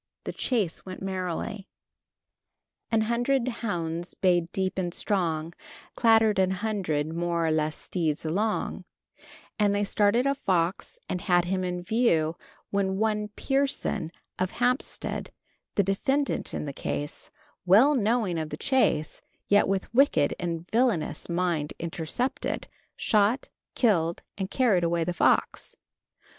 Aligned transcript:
The 0.23 0.33
chase 0.33 0.83
went 0.83 1.03
merrily 1.03 1.67
An 2.91 3.01
hundred 3.01 3.47
hounds 3.47 4.15
bayed 4.15 4.51
deep 4.51 4.79
and 4.79 4.91
strong, 4.95 5.53
Clattered 5.95 6.39
an 6.39 6.49
hundred 6.49 7.13
[more 7.13 7.45
or 7.45 7.51
less] 7.51 7.75
steeds 7.75 8.25
along, 8.25 8.83
and 9.59 9.75
they 9.75 9.83
started 9.83 10.25
a 10.25 10.33
fox 10.33 10.97
and 11.07 11.21
had 11.21 11.45
him 11.45 11.63
in 11.63 11.83
view, 11.83 12.35
when 12.71 12.97
one 12.97 13.27
Pierson, 13.35 14.11
of 14.39 14.49
Hempstead, 14.49 15.31
the 15.75 15.83
defendant 15.83 16.51
in 16.51 16.65
the 16.65 16.73
case, 16.73 17.29
well 17.67 17.93
knowing 17.93 18.39
of 18.39 18.49
the 18.49 18.57
chase, 18.57 19.21
yet 19.49 19.67
with 19.67 19.93
wicked 19.93 20.33
and 20.39 20.67
felonious 20.71 21.29
mind 21.29 21.73
intercepted, 21.77 22.67
shot, 22.95 23.49
killed 23.75 24.23
and 24.35 24.49
carried 24.49 24.83
away 24.83 25.03
the 25.03 25.13
fox. 25.13 25.75